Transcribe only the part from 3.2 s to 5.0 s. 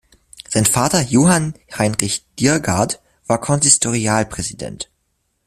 war Konsistorialpräsident.